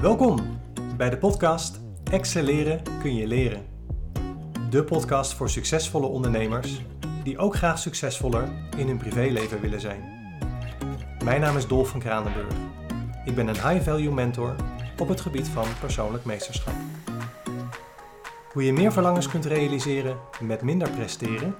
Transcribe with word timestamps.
Welkom 0.00 0.60
bij 0.96 1.10
de 1.10 1.18
podcast 1.18 1.80
Excelleren 2.10 2.82
kun 3.02 3.14
je 3.14 3.26
leren. 3.26 3.66
De 4.70 4.84
podcast 4.84 5.34
voor 5.34 5.50
succesvolle 5.50 6.06
ondernemers 6.06 6.80
die 7.24 7.38
ook 7.38 7.56
graag 7.56 7.78
succesvoller 7.78 8.48
in 8.76 8.86
hun 8.86 8.96
privéleven 8.96 9.60
willen 9.60 9.80
zijn. 9.80 10.02
Mijn 11.24 11.40
naam 11.40 11.56
is 11.56 11.66
Dolf 11.66 11.88
van 11.88 12.00
Kranenburg. 12.00 12.54
Ik 13.24 13.34
ben 13.34 13.48
een 13.48 13.68
high-value 13.68 14.12
mentor 14.12 14.54
op 14.98 15.08
het 15.08 15.20
gebied 15.20 15.48
van 15.48 15.66
persoonlijk 15.80 16.24
meesterschap. 16.24 16.74
Hoe 18.52 18.64
je 18.64 18.72
meer 18.72 18.92
verlangens 18.92 19.28
kunt 19.28 19.44
realiseren 19.44 20.16
met 20.40 20.62
minder 20.62 20.90
presteren? 20.90 21.54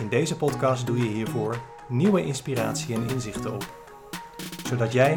In 0.00 0.08
deze 0.08 0.36
podcast 0.36 0.86
doe 0.86 0.98
je 0.98 1.08
hiervoor 1.08 1.60
nieuwe 1.88 2.24
inspiratie 2.24 2.94
en 2.94 3.08
inzichten 3.08 3.52
op. 3.52 3.66
Zodat 4.66 4.92
jij, 4.92 5.16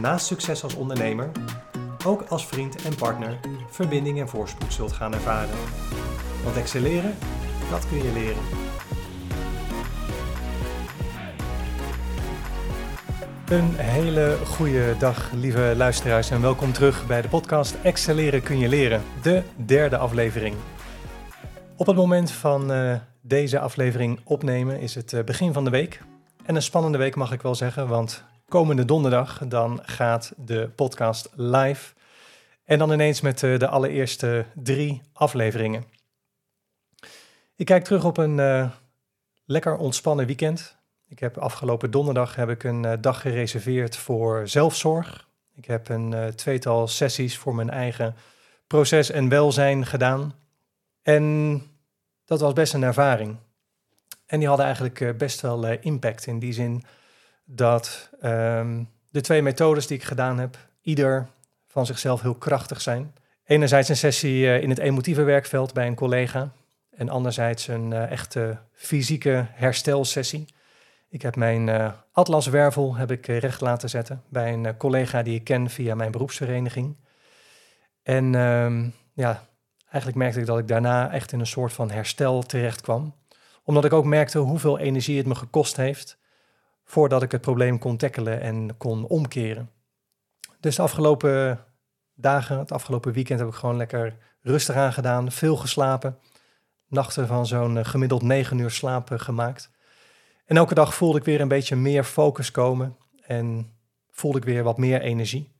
naast 0.00 0.26
succes 0.26 0.62
als 0.62 0.74
ondernemer, 0.74 1.30
ook 2.06 2.22
als 2.22 2.46
vriend 2.46 2.82
en 2.82 2.94
partner 2.94 3.38
verbinding 3.68 4.20
en 4.20 4.28
voorspoed 4.28 4.72
zult 4.72 4.92
gaan 4.92 5.14
ervaren. 5.14 5.54
Want 6.44 6.56
excelleren, 6.56 7.14
dat 7.70 7.88
kun 7.88 7.96
je 7.96 8.12
leren. 8.12 8.42
Een 13.48 13.74
hele 13.74 14.36
goede 14.44 14.96
dag, 14.98 15.30
lieve 15.32 15.74
luisteraars, 15.76 16.30
en 16.30 16.40
welkom 16.40 16.72
terug 16.72 17.06
bij 17.06 17.22
de 17.22 17.28
podcast 17.28 17.76
Excelleren 17.82 18.42
kun 18.42 18.58
je 18.58 18.68
leren, 18.68 19.02
de 19.22 19.42
derde 19.56 19.96
aflevering. 19.96 20.56
Op 21.76 21.86
het 21.86 21.96
moment 21.96 22.30
van 22.30 22.72
uh, 22.72 22.94
deze 23.20 23.58
aflevering 23.58 24.20
opnemen 24.24 24.80
is 24.80 24.94
het 24.94 25.12
uh, 25.12 25.24
begin 25.24 25.52
van 25.52 25.64
de 25.64 25.70
week. 25.70 26.02
En 26.44 26.54
een 26.54 26.62
spannende 26.62 26.98
week 26.98 27.16
mag 27.16 27.32
ik 27.32 27.42
wel 27.42 27.54
zeggen, 27.54 27.88
want 27.88 28.24
komende 28.48 28.84
donderdag 28.84 29.42
dan 29.48 29.80
gaat 29.82 30.32
de 30.36 30.70
podcast 30.76 31.30
live. 31.34 31.94
En 32.66 32.78
dan 32.78 32.92
ineens 32.92 33.20
met 33.20 33.42
uh, 33.42 33.58
de 33.58 33.68
allereerste 33.68 34.46
drie 34.54 35.02
afleveringen. 35.12 35.84
Ik 37.54 37.66
kijk 37.66 37.84
terug 37.84 38.04
op 38.04 38.16
een 38.16 38.70
lekker 39.44 39.76
ontspannen 39.76 40.26
weekend. 40.26 40.76
Ik 41.08 41.18
heb 41.18 41.38
afgelopen 41.38 41.90
donderdag 41.90 42.34
heb 42.34 42.48
ik 42.48 42.64
een 42.64 42.82
uh, 42.82 42.92
dag 43.00 43.20
gereserveerd 43.20 43.96
voor 43.96 44.48
zelfzorg. 44.48 45.28
Ik 45.54 45.64
heb 45.64 45.88
een 45.88 46.34
tweetal 46.34 46.88
sessies 46.88 47.38
voor 47.38 47.54
mijn 47.54 47.70
eigen 47.70 48.14
proces 48.66 49.10
en 49.10 49.28
welzijn 49.28 49.86
gedaan. 49.86 50.34
En 51.02 51.62
dat 52.24 52.40
was 52.40 52.52
best 52.52 52.74
een 52.74 52.82
ervaring. 52.82 53.36
En 54.26 54.38
die 54.38 54.48
hadden 54.48 54.66
eigenlijk 54.66 55.18
best 55.18 55.40
wel 55.40 55.66
impact 55.66 56.26
in 56.26 56.38
die 56.38 56.52
zin 56.52 56.84
dat 57.44 58.10
um, 58.22 58.88
de 59.10 59.20
twee 59.20 59.42
methodes 59.42 59.86
die 59.86 59.96
ik 59.96 60.04
gedaan 60.04 60.38
heb, 60.38 60.58
ieder 60.80 61.28
van 61.76 61.86
zichzelf 61.86 62.22
heel 62.22 62.34
krachtig 62.34 62.80
zijn. 62.80 63.14
Enerzijds 63.44 63.88
een 63.88 63.96
sessie 63.96 64.60
in 64.60 64.70
het 64.70 64.78
emotieve 64.78 65.22
werkveld 65.22 65.72
bij 65.72 65.86
een 65.86 65.94
collega 65.94 66.52
en 66.90 67.08
anderzijds 67.08 67.68
een 67.68 67.92
echte 67.92 68.58
fysieke 68.72 69.46
herstelsessie. 69.50 70.54
Ik 71.08 71.22
heb 71.22 71.36
mijn 71.36 71.66
uh, 71.66 71.92
atlaswervel 72.12 72.94
heb 72.94 73.10
ik, 73.10 73.26
recht 73.26 73.60
laten 73.60 73.88
zetten 73.88 74.22
bij 74.28 74.52
een 74.52 74.76
collega 74.76 75.22
die 75.22 75.34
ik 75.34 75.44
ken 75.44 75.70
via 75.70 75.94
mijn 75.94 76.10
beroepsvereniging. 76.10 76.96
En 78.02 78.34
um, 78.34 78.94
ja, 79.12 79.46
eigenlijk 79.82 80.16
merkte 80.16 80.40
ik 80.40 80.46
dat 80.46 80.58
ik 80.58 80.68
daarna 80.68 81.12
echt 81.12 81.32
in 81.32 81.40
een 81.40 81.46
soort 81.46 81.72
van 81.72 81.90
herstel 81.90 82.42
terecht 82.42 82.80
kwam. 82.80 83.14
Omdat 83.64 83.84
ik 83.84 83.92
ook 83.92 84.04
merkte 84.04 84.38
hoeveel 84.38 84.78
energie 84.78 85.16
het 85.16 85.26
me 85.26 85.34
gekost 85.34 85.76
heeft 85.76 86.18
voordat 86.84 87.22
ik 87.22 87.32
het 87.32 87.40
probleem 87.40 87.78
kon 87.78 87.96
tackelen 87.96 88.40
en 88.40 88.76
kon 88.76 89.06
omkeren. 89.06 89.70
Dus 90.60 90.76
de 90.76 90.82
afgelopen 90.82 91.64
dagen, 92.14 92.58
het 92.58 92.72
afgelopen 92.72 93.12
weekend 93.12 93.38
heb 93.38 93.48
ik 93.48 93.54
gewoon 93.54 93.76
lekker 93.76 94.16
rustig 94.42 94.76
aangedaan, 94.76 95.32
veel 95.32 95.56
geslapen. 95.56 96.18
Nachten 96.88 97.26
van 97.26 97.46
zo'n 97.46 97.84
gemiddeld 97.84 98.22
negen 98.22 98.58
uur 98.58 98.70
slaap 98.70 99.10
gemaakt. 99.14 99.70
En 100.44 100.56
elke 100.56 100.74
dag 100.74 100.94
voelde 100.94 101.18
ik 101.18 101.24
weer 101.24 101.40
een 101.40 101.48
beetje 101.48 101.76
meer 101.76 102.04
focus 102.04 102.50
komen 102.50 102.96
en 103.22 103.72
voelde 104.10 104.38
ik 104.38 104.44
weer 104.44 104.62
wat 104.62 104.78
meer 104.78 105.00
energie. 105.00 105.54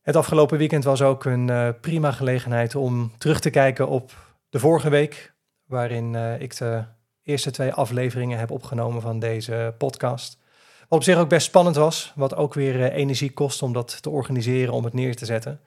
Het 0.00 0.16
afgelopen 0.16 0.58
weekend 0.58 0.84
was 0.84 1.02
ook 1.02 1.24
een 1.24 1.48
uh, 1.48 1.68
prima 1.80 2.12
gelegenheid 2.12 2.74
om 2.74 3.12
terug 3.18 3.40
te 3.40 3.50
kijken 3.50 3.88
op 3.88 4.36
de 4.48 4.58
vorige 4.58 4.88
week, 4.88 5.34
waarin 5.64 6.14
ik 6.40 6.56
de 6.56 6.84
eerste 7.22 7.50
twee 7.50 7.72
afleveringen 7.72 8.38
heb 8.38 8.50
opgenomen 8.50 9.02
van 9.02 9.18
deze 9.18 9.74
podcast. 9.78 10.42
Wat 10.88 10.98
op 10.98 11.02
zich 11.02 11.16
ook 11.16 11.28
best 11.28 11.46
spannend 11.46 11.76
was, 11.76 12.12
wat 12.14 12.36
ook 12.36 12.54
weer 12.54 12.74
uh, 12.74 12.94
energie 12.94 13.32
kost 13.32 13.62
om 13.62 13.72
dat 13.72 14.02
te 14.02 14.10
organiseren, 14.10 14.72
om 14.72 14.84
het 14.84 14.92
neer 14.92 15.16
te 15.16 15.24
zetten. 15.24 15.60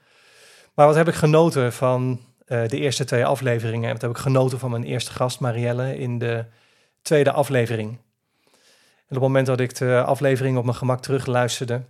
Maar 0.74 0.86
wat 0.86 0.96
heb 0.96 1.08
ik 1.08 1.14
genoten 1.14 1.74
van 1.74 2.20
de 2.46 2.78
eerste 2.78 3.06
twee 3.06 3.26
afleveringen? 3.26 3.92
Wat 3.92 4.02
heb 4.02 4.12
ik 4.12 4.18
genoten 4.18 4.60
van 4.60 4.72
mijn 4.72 4.84
eerste 4.84 5.12
gast, 5.12 5.40
Marielle, 5.40 5.98
in 5.98 6.20
de 6.20 6.46
tweede 7.08 7.32
aflevering. 7.32 7.90
En 7.90 9.16
op 9.16 9.22
het 9.24 9.32
moment 9.32 9.46
dat 9.46 9.60
ik 9.60 9.76
de 9.76 10.04
aflevering 10.04 10.58
op 10.58 10.64
mijn 10.64 10.76
gemak 10.76 11.02
terugluisterde, 11.02 11.82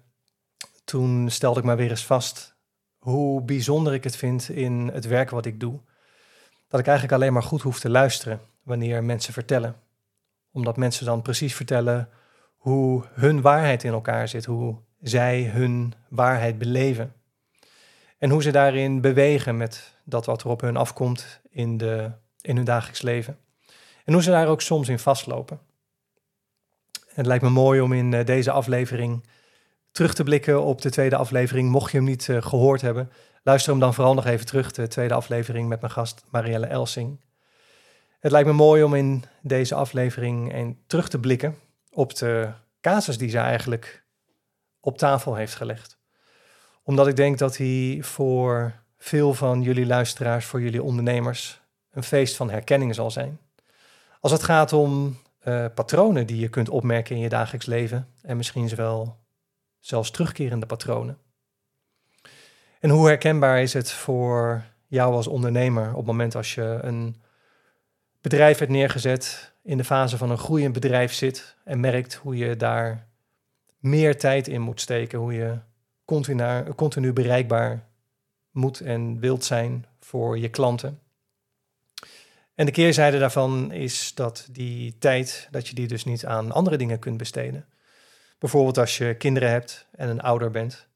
toen 0.84 1.30
stelde 1.30 1.60
ik 1.60 1.66
me 1.66 1.76
weer 1.76 1.90
eens 1.90 2.06
vast 2.06 2.56
hoe 2.98 3.42
bijzonder 3.42 3.94
ik 3.94 4.04
het 4.04 4.16
vind 4.16 4.50
in 4.50 4.90
het 4.94 5.06
werk 5.06 5.30
wat 5.30 5.46
ik 5.46 5.60
doe. 5.60 5.80
Dat 6.68 6.80
ik 6.80 6.88
eigenlijk 6.88 7.18
alleen 7.18 7.34
maar 7.34 7.44
goed 7.44 7.62
hoef 7.62 7.80
te 7.80 7.90
luisteren 7.90 8.40
wanneer 8.64 9.04
mensen 9.04 9.34
vertellen. 9.34 9.76
Omdat 10.52 10.78
mensen 10.78 11.06
dan 11.06 11.22
precies 11.22 11.56
vertellen 11.56 12.10
hoe 12.68 13.04
hun 13.14 13.42
waarheid 13.42 13.84
in 13.84 13.92
elkaar 13.92 14.28
zit, 14.28 14.46
hoe 14.46 14.76
zij 15.02 15.44
hun 15.44 15.94
waarheid 16.10 16.58
beleven. 16.58 17.14
En 18.18 18.30
hoe 18.30 18.42
ze 18.42 18.52
daarin 18.52 19.02
bewegen 19.02 19.58
met 19.58 19.96
dat 20.04 20.26
wat 20.26 20.42
er 20.44 20.50
op 20.50 20.62
hun 20.62 20.78
afkomt 20.78 21.42
in, 21.50 21.78
de, 21.78 22.12
in 22.42 22.56
hun 22.56 22.66
dagelijks 22.66 23.02
leven. 23.02 23.38
En 24.06 24.14
hoe 24.14 24.24
ze 24.24 24.30
daar 24.30 24.48
ook 24.48 24.62
soms 24.62 24.90
in 24.90 25.00
vastlopen. 25.00 25.60
Het 27.14 27.26
lijkt 27.26 27.44
me 27.44 27.50
mooi 27.50 27.82
om 27.82 27.94
in 27.94 28.14
eh, 28.14 28.26
deze 28.26 28.52
aflevering 28.52 29.28
terug 29.92 30.14
te 30.14 30.24
blikken 30.24 30.64
op 30.64 30.82
de 30.82 30.90
tweede 30.90 31.16
aflevering. 31.16 31.70
Mocht 31.70 31.92
je 31.92 31.98
hem 31.98 32.06
niet 32.06 32.28
uh, 32.28 32.42
gehoord 32.42 32.82
hebben, 32.82 33.12
luister 33.44 33.72
hem 33.72 33.80
dan 33.80 33.94
vooral 33.94 34.14
nog 34.14 34.26
even 34.26 34.46
terug, 34.46 34.72
de 34.72 34.88
tweede 34.88 35.14
aflevering 35.14 35.68
met 35.68 35.82
mijn 35.82 35.94
gast 35.94 36.24
Marielle 36.30 36.66
Elsing. 36.66 37.20
Het 38.20 38.32
lijkt 38.32 38.48
me 38.48 38.54
mooi 38.54 38.84
om 38.84 38.94
in 38.94 39.24
deze 39.42 39.76
aflevering 39.76 40.76
terug 40.88 41.10
te 41.10 41.20
blikken 41.20 41.56
op 41.98 42.16
de 42.16 42.52
casus 42.82 43.18
die 43.18 43.30
ze 43.30 43.38
eigenlijk 43.38 44.04
op 44.80 44.98
tafel 44.98 45.36
heeft 45.36 45.56
gelegd. 45.56 45.98
Omdat 46.84 47.08
ik 47.08 47.16
denk 47.16 47.38
dat 47.38 47.58
hij 47.58 47.98
voor 48.02 48.74
veel 48.98 49.34
van 49.34 49.62
jullie 49.62 49.86
luisteraars, 49.86 50.46
voor 50.46 50.62
jullie 50.62 50.84
ondernemers, 50.84 51.62
een 51.92 52.04
feest 52.04 52.36
van 52.36 52.50
herkenning 52.50 52.96
zal 52.96 53.12
zijn. 53.12 53.40
Als 54.20 54.32
het 54.32 54.44
gaat 54.44 54.74
om 54.74 55.18
uh, 55.44 55.66
patronen 55.76 56.28
die 56.28 56.40
je 56.40 56.50
kunt 56.50 56.70
opmerken 56.70 57.16
in 57.16 57.22
je 57.22 57.30
dagelijks 57.30 57.66
leven 57.66 58.08
en 58.22 58.38
misschien 58.38 58.76
wel 58.76 59.18
zelfs 59.80 60.12
terugkerende 60.12 60.66
patronen. 60.66 61.18
En 62.80 62.90
hoe 62.90 63.08
herkenbaar 63.08 63.62
is 63.62 63.74
het 63.74 63.92
voor 63.92 64.64
jou 64.88 65.14
als 65.14 65.28
ondernemer 65.28 65.90
op 65.90 65.98
het 65.98 66.06
moment 66.06 66.36
als 66.36 66.56
je 66.56 66.80
een 66.82 67.22
bedrijf 68.22 68.58
hebt 68.58 68.72
neergezet, 68.72 69.56
in 69.68 69.78
de 69.78 69.84
fase 69.84 70.18
van 70.18 70.30
een 70.30 70.38
groeiend 70.38 70.74
bedrijf 70.74 71.14
zit 71.14 71.56
en 71.64 71.80
merkt 71.80 72.14
hoe 72.14 72.38
je 72.38 72.56
daar 72.56 73.08
meer 73.78 74.18
tijd 74.18 74.48
in 74.48 74.62
moet 74.62 74.82
steken, 74.82 75.20
hoe 75.20 75.34
je 75.34 75.60
continu, 76.06 76.74
continu 76.76 77.14
bereikbaar 77.14 77.88
moet 78.52 78.80
en 78.80 79.20
wilt 79.20 79.44
zijn 79.44 79.86
voor 80.00 80.38
je 80.38 80.50
klanten. 80.50 81.00
En 82.56 82.66
de 82.66 82.72
keerzijde 82.72 83.20
daarvan 83.20 83.72
is 83.72 84.14
dat 84.14 84.48
die 84.52 84.98
tijd, 84.98 85.48
dat 85.52 85.68
je 85.68 85.76
die 85.76 85.88
dus 85.88 86.06
niet 86.06 86.26
aan 86.26 86.52
andere 86.52 86.78
dingen 86.78 87.00
kunt 87.00 87.18
besteden. 87.18 87.66
Bijvoorbeeld 88.40 88.78
als 88.78 88.98
je 88.98 89.16
kinderen 89.16 89.50
hebt 89.50 89.88
en 89.92 90.10
een 90.10 90.22
ouder 90.22 90.52
bent. 90.52 90.88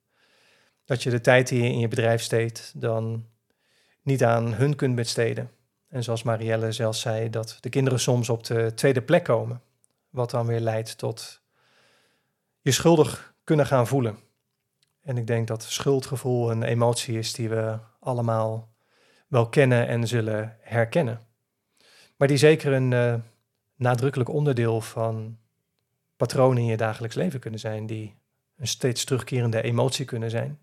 Dat 0.85 1.03
je 1.03 1.09
de 1.09 1.21
tijd 1.21 1.47
die 1.47 1.63
je 1.63 1.69
in 1.69 1.79
je 1.79 1.87
bedrijf 1.87 2.21
steekt 2.21 2.73
dan 2.75 3.25
niet 4.01 4.23
aan 4.23 4.53
hun 4.53 4.75
kunt 4.75 4.95
besteden. 4.95 5.51
En 5.91 6.03
zoals 6.03 6.23
Marielle 6.23 6.71
zelfs 6.71 6.99
zei, 6.99 7.29
dat 7.29 7.57
de 7.59 7.69
kinderen 7.69 7.99
soms 7.99 8.29
op 8.29 8.43
de 8.43 8.73
tweede 8.73 9.01
plek 9.01 9.23
komen. 9.23 9.61
Wat 10.09 10.29
dan 10.29 10.45
weer 10.45 10.59
leidt 10.59 10.97
tot 10.97 11.41
je 12.61 12.71
schuldig 12.71 13.33
kunnen 13.43 13.65
gaan 13.65 13.87
voelen. 13.87 14.17
En 15.01 15.17
ik 15.17 15.27
denk 15.27 15.47
dat 15.47 15.63
schuldgevoel 15.63 16.51
een 16.51 16.63
emotie 16.63 17.17
is 17.17 17.33
die 17.33 17.49
we 17.49 17.77
allemaal 17.99 18.69
wel 19.27 19.49
kennen 19.49 19.87
en 19.87 20.07
zullen 20.07 20.57
herkennen. 20.61 21.21
Maar 22.17 22.27
die 22.27 22.37
zeker 22.37 22.73
een 22.73 22.91
uh, 22.91 23.15
nadrukkelijk 23.75 24.29
onderdeel 24.29 24.81
van 24.81 25.37
patronen 26.17 26.57
in 26.57 26.69
je 26.69 26.77
dagelijks 26.77 27.15
leven 27.15 27.39
kunnen 27.39 27.59
zijn, 27.59 27.85
die 27.85 28.15
een 28.57 28.67
steeds 28.67 29.03
terugkerende 29.03 29.61
emotie 29.61 30.05
kunnen 30.05 30.29
zijn. 30.29 30.59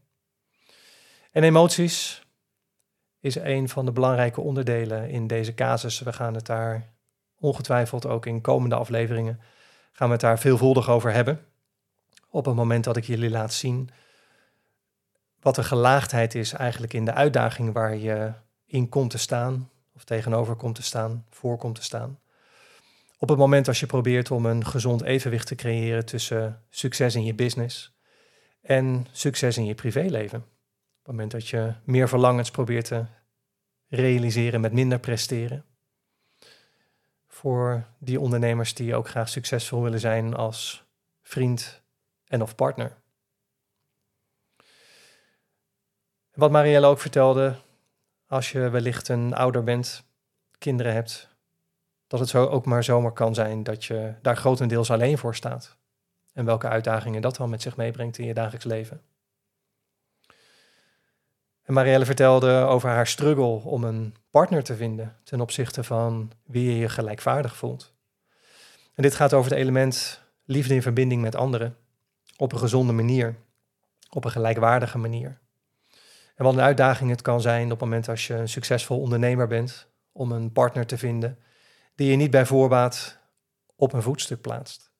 En 1.30 1.42
emoties 1.42 2.26
is 3.20 3.35
een 3.35 3.69
van 3.69 3.85
de 3.85 3.93
belangrijke 3.93 4.41
onderdelen 4.41 5.11
in 5.11 5.26
deze 5.26 5.55
casus. 5.55 5.99
We 5.99 6.12
gaan 6.12 6.35
het 6.35 6.47
daar 6.47 6.93
ongetwijfeld 7.38 8.06
ook 8.06 8.26
in 8.26 8.41
komende 8.41 8.75
afleveringen 8.75 9.41
gaan 9.99 10.06
we 10.06 10.12
het 10.12 10.23
daar 10.23 10.38
veelvuldig 10.38 10.91
over 10.91 11.12
hebben. 11.12 11.41
Op 12.31 12.44
het 12.44 12.55
moment 12.55 12.85
dat 12.85 12.97
ik 12.97 13.05
jullie 13.05 13.31
laat 13.31 13.53
zien 13.53 13.91
wat 15.41 15.55
de 15.55 15.65
gelaagdheid 15.65 16.35
is 16.35 16.53
eigenlijk 16.53 16.93
in 16.93 17.05
de 17.05 17.12
uitdaging 17.12 17.73
waar 17.73 17.97
je 17.97 18.32
in 18.67 18.88
komt 18.88 19.11
te 19.11 19.19
staan, 19.19 19.71
of 19.94 20.05
tegenover 20.05 20.55
komt 20.55 20.75
te 20.75 20.82
staan, 20.82 21.26
voor 21.31 21.59
komt 21.59 21.75
te 21.75 21.82
staan. 21.82 22.19
Op 23.19 23.29
het 23.29 23.38
moment 23.38 23.69
als 23.69 23.81
je 23.81 23.87
probeert 23.87 24.31
om 24.31 24.47
een 24.47 24.67
gezond 24.67 25.03
evenwicht 25.03 25.47
te 25.47 25.55
creëren 25.55 26.06
tussen 26.06 26.62
succes 26.71 27.14
in 27.14 27.25
je 27.25 27.35
business 27.35 27.97
en 28.61 29.06
succes 29.11 29.56
in 29.56 29.64
je 29.64 29.75
privéleven. 29.75 30.44
Het 31.08 31.16
moment 31.16 31.34
dat 31.34 31.49
je 31.49 31.75
meer 31.84 32.08
verlangens 32.08 32.50
probeert 32.50 32.84
te 32.84 33.05
realiseren 33.88 34.60
met 34.60 34.72
minder 34.72 34.99
presteren. 34.99 35.64
Voor 37.26 37.87
die 37.99 38.20
ondernemers 38.20 38.75
die 38.75 38.94
ook 38.94 39.08
graag 39.08 39.28
succesvol 39.28 39.82
willen 39.82 40.00
zijn 40.00 40.34
als 40.34 40.84
vriend 41.22 41.82
en 42.26 42.43
of 42.43 42.55
partner. 42.55 42.96
Wat 46.34 46.50
Marielle 46.50 46.87
ook 46.87 46.99
vertelde, 47.00 47.56
als 48.26 48.52
je 48.52 48.69
wellicht 48.69 49.08
een 49.08 49.34
ouder 49.34 49.64
bent, 49.64 50.04
kinderen 50.58 50.93
hebt, 50.93 51.28
dat 52.06 52.20
het 52.20 52.28
zo 52.28 52.46
ook 52.46 52.64
maar 52.64 52.84
zomaar 52.84 53.12
kan 53.12 53.34
zijn 53.34 53.62
dat 53.62 53.84
je 53.84 54.14
daar 54.22 54.37
grotendeels 54.37 54.90
alleen 54.90 55.19
voor 55.19 55.34
staat. 55.34 55.76
En 56.32 56.44
welke 56.44 56.69
uitdagingen 56.69 57.22
dat 57.22 57.37
dan 57.37 57.50
met 57.50 57.62
zich 57.62 57.76
meebrengt 57.76 58.19
in 58.19 58.26
je 58.26 58.34
dagelijks 58.34 58.64
leven. 58.64 59.02
En 61.69 61.75
Marielle 61.75 62.05
vertelde 62.05 62.53
over 62.53 62.88
haar 62.88 63.06
struggle 63.06 63.44
om 63.65 63.85
een 63.85 64.15
partner 64.31 64.65
te 64.65 64.76
vinden 64.76 65.17
ten 65.25 65.41
opzichte 65.41 65.85
van 65.85 66.32
wie 66.44 66.70
je 66.70 66.79
je 66.79 66.88
gelijkwaardig 66.88 67.56
voelt. 67.56 67.94
En 68.94 69.03
dit 69.03 69.15
gaat 69.15 69.32
over 69.35 69.50
het 69.50 69.61
element 69.61 70.23
liefde 70.44 70.75
in 70.75 70.82
verbinding 70.82 71.23
met 71.23 71.35
anderen 71.37 71.76
op 72.37 72.53
een 72.53 72.59
gezonde 72.59 72.93
manier, 72.93 73.37
op 74.11 74.25
een 74.25 74.31
gelijkwaardige 74.31 74.99
manier. 74.99 75.38
En 76.35 76.44
wat 76.44 76.55
een 76.55 76.61
uitdaging 76.61 77.11
het 77.11 77.23
kan 77.23 77.41
zijn 77.41 77.65
op 77.65 77.71
het 77.71 77.81
moment 77.81 78.09
als 78.09 78.26
je 78.26 78.35
een 78.35 78.49
succesvol 78.49 79.00
ondernemer 79.00 79.47
bent, 79.47 79.87
om 80.12 80.32
een 80.32 80.53
partner 80.53 80.87
te 80.87 80.99
vinden 80.99 81.38
die 81.94 82.11
je 82.11 82.17
niet 82.17 82.31
bij 82.31 82.47
voorbaat 82.47 83.19
op 83.76 83.93
een 83.93 84.03
voetstuk 84.03 84.41
plaatst. 84.41 84.91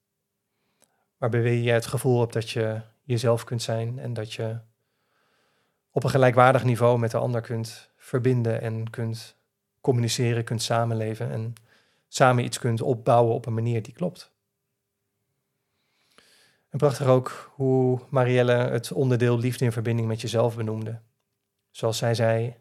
Waarbij 1.17 1.61
je 1.61 1.71
het 1.71 1.85
gevoel 1.85 2.19
hebt 2.19 2.33
dat 2.33 2.49
je 2.49 2.81
jezelf 3.03 3.43
kunt 3.43 3.61
zijn 3.61 3.99
en 3.99 4.13
dat 4.13 4.33
je 4.33 4.67
op 5.99 6.05
een 6.05 6.11
gelijkwaardig 6.11 6.63
niveau 6.63 6.99
met 6.99 7.11
de 7.11 7.17
ander 7.17 7.41
kunt 7.41 7.89
verbinden 7.97 8.61
en 8.61 8.89
kunt 8.89 9.35
communiceren, 9.81 10.43
kunt 10.43 10.61
samenleven 10.61 11.31
en 11.31 11.53
samen 12.07 12.43
iets 12.43 12.59
kunt 12.59 12.81
opbouwen 12.81 13.33
op 13.33 13.45
een 13.45 13.53
manier 13.53 13.83
die 13.83 13.93
klopt. 13.93 14.31
En 16.69 16.77
prachtig 16.77 17.07
ook 17.07 17.51
hoe 17.55 17.99
Marielle 18.09 18.53
het 18.53 18.91
onderdeel 18.91 19.37
liefde 19.39 19.65
in 19.65 19.71
verbinding 19.71 20.07
met 20.07 20.21
jezelf 20.21 20.55
benoemde. 20.55 20.99
Zoals 21.71 21.97
zij 21.97 22.15
zei, 22.15 22.55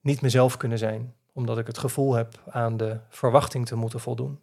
niet 0.00 0.20
mezelf 0.20 0.56
kunnen 0.56 0.78
zijn, 0.78 1.14
omdat 1.32 1.58
ik 1.58 1.66
het 1.66 1.78
gevoel 1.78 2.14
heb 2.14 2.42
aan 2.50 2.76
de 2.76 3.00
verwachting 3.08 3.66
te 3.66 3.76
moeten 3.76 4.00
voldoen. 4.00 4.40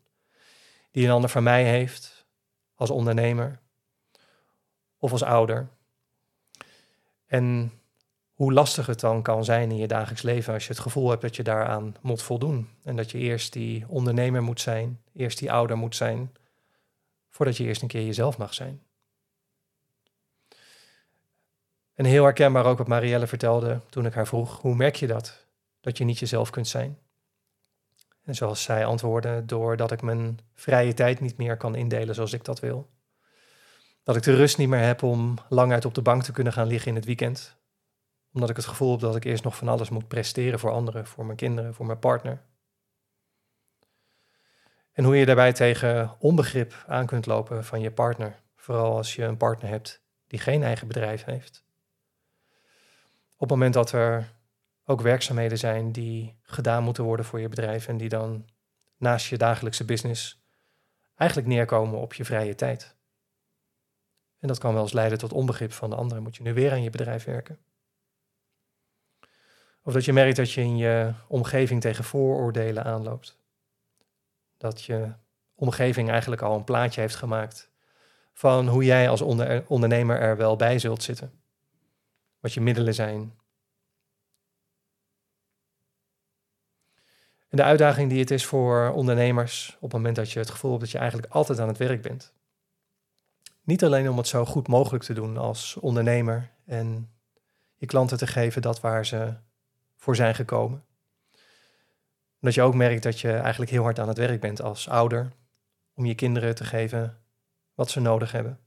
Die 0.92 1.06
een 1.06 1.14
ander 1.14 1.30
van 1.30 1.44
mij 1.44 1.64
heeft, 1.64 2.26
als 2.76 2.90
ondernemer 2.90 3.60
of 4.98 5.12
als 5.12 5.24
ouder. 5.24 5.68
En 7.26 7.72
hoe 8.36 8.54
lastig 8.54 8.86
het 8.86 9.00
dan 9.00 9.22
kan 9.22 9.46
zijn 9.46 9.72
in 9.72 9.78
je 9.78 9.88
dagelijks 9.88 10.22
leven 10.22 10.54
als 10.54 10.64
je 10.64 10.70
het 10.70 10.82
gevoel 10.82 11.10
hebt 11.10 11.22
dat 11.22 11.36
je 11.36 11.44
daaraan 11.44 11.96
moet 12.02 12.22
voldoen. 12.22 12.70
En 12.84 12.96
dat 12.96 13.12
je 13.12 13.18
eerst 13.18 13.54
die 13.54 13.86
ondernemer 13.88 14.44
moet 14.44 14.62
zijn, 14.62 15.02
eerst 15.14 15.40
die 15.40 15.52
ouder 15.52 15.78
moet 15.78 15.96
zijn, 15.96 16.36
voordat 17.30 17.58
je 17.58 17.64
eerst 17.64 17.82
een 17.82 17.88
keer 17.88 18.06
jezelf 18.06 18.38
mag 18.38 18.54
zijn. 18.54 18.82
En 21.94 22.06
heel 22.06 22.24
herkenbaar 22.24 22.66
ook 22.66 22.78
wat 22.78 22.88
Marielle 22.88 23.28
vertelde 23.28 23.80
toen 23.90 24.06
ik 24.06 24.14
haar 24.14 24.28
vroeg, 24.28 24.62
hoe 24.62 24.76
merk 24.76 24.96
je 24.96 25.08
dat? 25.08 25.46
Dat 25.82 25.98
je 25.98 26.04
niet 26.04 26.20
jezelf 26.20 26.50
kunt 26.50 26.68
zijn. 26.68 26.98
En 28.24 28.36
zoals 28.36 28.64
zij 28.64 28.86
antwoordde, 28.86 29.46
doordat 29.46 29.92
ik 29.92 30.02
mijn 30.02 30.40
vrije 30.54 30.94
tijd 30.94 31.20
niet 31.20 31.38
meer 31.38 31.58
kan 31.58 31.76
indelen 31.76 32.16
zoals 32.16 32.34
ik 32.34 32.44
dat 32.44 32.60
wil. 32.60 32.90
Dat 34.04 34.16
ik 34.16 34.24
de 34.24 34.36
rust 34.36 34.58
niet 34.58 34.70
meer 34.70 34.80
heb 34.86 35.04
om 35.04 35.38
lang 35.50 35.72
uit 35.72 35.86
op 35.86 35.94
de 35.94 36.02
bank 36.02 36.24
te 36.24 36.32
kunnen 36.32 36.54
gaan 36.54 36.68
liggen 36.68 36.90
in 36.90 36.96
het 36.96 37.06
weekend. 37.06 37.58
Omdat 38.36 38.50
ik 38.50 38.56
het 38.56 38.66
gevoel 38.66 38.92
heb 38.92 39.00
dat 39.00 39.16
ik 39.16 39.24
eerst 39.24 39.44
nog 39.44 39.56
van 39.56 39.68
alles 39.68 39.90
moet 39.90 40.08
presteren 40.08 40.60
voor 40.60 40.72
anderen, 40.72 41.08
voor 41.08 41.26
mijn 41.26 41.38
kinderen, 41.38 41.74
voor 41.74 41.86
mijn 41.86 42.00
partner. 42.00 42.42
En 44.92 45.04
hoe 45.04 45.16
je 45.16 45.26
daarbij 45.26 45.54
tegen 45.54 46.16
onbegrip 46.20 46.84
aan 46.88 47.06
kunt 47.06 47.26
lopen 47.26 47.66
van 47.66 47.82
je 47.82 47.92
partner. 47.92 48.40
Vooral 48.56 48.96
als 48.96 49.16
je 49.16 49.24
een 49.24 49.38
partner 49.38 49.70
hebt 49.70 50.04
die 50.28 50.40
geen 50.40 50.64
eigen 50.64 50.88
bedrijf 50.88 51.24
heeft. 51.24 51.66
Op 53.34 53.40
het 53.40 53.50
moment 53.50 53.74
dat 53.74 53.92
er 53.92 54.34
ook 54.86 55.02
werkzaamheden 55.02 55.58
zijn 55.58 55.92
die 55.92 56.40
gedaan 56.42 56.84
moeten 56.84 57.04
worden 57.04 57.26
voor 57.26 57.40
je 57.40 57.50
bedrijf 57.50 57.88
en 57.88 57.98
die 57.98 58.10
dan 58.10 58.50
naast 58.98 59.28
je 59.28 59.38
dagelijkse 59.38 59.86
business 59.86 60.44
eigenlijk 61.16 61.50
neerkomen 61.50 62.00
op 62.00 62.14
je 62.14 62.26
vrije 62.26 62.56
tijd. 62.56 62.96
En 64.40 64.48
dat 64.48 64.58
kan 64.58 64.74
wel 64.74 64.82
eens 64.82 64.94
leiden 64.94 65.18
tot 65.18 65.34
onbegrip 65.34 65.72
van 65.72 65.90
de 65.90 65.96
anderen. 65.96 66.24
Moet 66.24 66.36
je 66.36 66.44
nu 66.44 66.54
weer 66.54 66.72
aan 66.72 66.84
je 66.84 66.90
bedrijf 66.90 67.24
werken? 67.24 67.60
Of 69.86 69.94
dat 69.94 70.06
je 70.06 70.14
merkt 70.14 70.36
dat 70.36 70.52
je 70.52 70.62
in 70.62 70.78
je 70.78 71.14
omgeving 71.28 71.82
tegen 71.82 72.04
vooroordelen 72.04 72.84
aanloopt. 72.84 73.40
Dat 74.58 74.84
je 74.84 75.14
omgeving 75.56 76.10
eigenlijk 76.10 76.42
al 76.42 76.56
een 76.56 76.64
plaatje 76.64 77.02
heeft 77.02 77.16
gemaakt 77.16 77.72
van 78.34 78.68
hoe 78.68 78.84
jij 78.84 79.10
als 79.10 79.22
ondernemer 79.68 80.20
er 80.20 80.38
wel 80.38 80.56
bij 80.56 80.80
zult 80.80 81.04
zitten 81.04 81.32
wat 82.40 82.54
je 82.54 82.62
middelen 82.62 82.94
zijn. 82.94 83.34
En 87.50 87.58
de 87.58 87.64
uitdaging 87.64 88.10
die 88.10 88.20
het 88.20 88.32
is 88.32 88.46
voor 88.46 88.92
ondernemers 88.92 89.76
op 89.76 89.82
het 89.82 89.92
moment 89.92 90.16
dat 90.16 90.32
je 90.32 90.40
het 90.40 90.50
gevoel 90.50 90.72
hebt 90.72 90.84
dat 90.84 90.92
je 90.92 90.98
eigenlijk 90.98 91.34
altijd 91.34 91.60
aan 91.60 91.68
het 91.68 91.78
werk 91.78 92.02
bent. 92.02 92.34
Niet 93.64 93.84
alleen 93.84 94.10
om 94.10 94.18
het 94.18 94.28
zo 94.28 94.46
goed 94.46 94.68
mogelijk 94.68 95.04
te 95.04 95.14
doen 95.14 95.38
als 95.38 95.76
ondernemer 95.76 96.52
en 96.66 97.12
je 97.76 97.86
klanten 97.86 98.18
te 98.18 98.28
geven 98.28 98.62
dat 98.62 98.80
waar 98.80 99.06
ze 99.06 99.34
voor 99.96 100.16
zijn 100.16 100.36
gekomen. 100.36 100.86
Dat 102.40 102.54
je 102.54 102.62
ook 102.62 102.76
merkt 102.76 103.04
dat 103.04 103.20
je 103.20 103.32
eigenlijk 103.32 103.72
heel 103.72 103.84
hard 103.84 104.00
aan 104.00 104.08
het 104.08 104.18
werk 104.18 104.42
bent 104.42 104.62
als 104.62 104.90
ouder 104.90 105.32
om 105.94 106.06
je 106.06 106.16
kinderen 106.16 106.56
te 106.56 106.64
geven 106.64 107.22
wat 107.74 107.90
ze 107.90 108.00
nodig 108.00 108.32
hebben. 108.32 108.60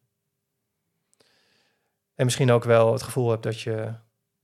En 2.15 2.25
misschien 2.25 2.51
ook 2.51 2.65
wel 2.65 2.93
het 2.93 3.03
gevoel 3.03 3.31
hebt 3.31 3.43
dat 3.43 3.61
je 3.61 3.95